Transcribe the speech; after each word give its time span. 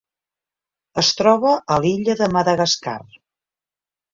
Es 1.01 1.11
troba 1.19 1.51
a 1.75 1.79
l'illa 1.83 2.15
de 2.23 2.31
Madagascar. 2.39 2.99